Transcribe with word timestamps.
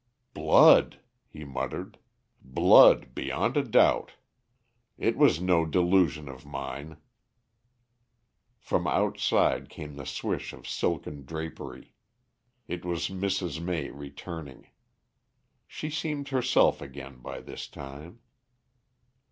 "Blood," 0.33 0.99
he 1.27 1.43
muttered, 1.45 1.99
"blood 2.41 3.13
beyond 3.13 3.55
a 3.55 3.61
doubt. 3.63 4.13
It 4.97 5.15
was 5.15 5.39
no 5.39 5.63
delusion 5.63 6.27
of 6.27 6.43
mine." 6.43 6.97
From 8.57 8.87
outside 8.87 9.69
came 9.69 9.97
the 9.97 10.07
swish 10.07 10.53
of 10.53 10.67
silken 10.67 11.23
drapery. 11.23 11.93
It 12.67 12.83
was 12.83 13.09
Mrs. 13.09 13.61
May 13.61 13.91
returning. 13.91 14.69
She 15.67 15.91
seemed 15.91 16.29
herself 16.29 16.81
again 16.81 17.19
by 17.19 17.39
this 17.39 17.67
time. 17.67 18.21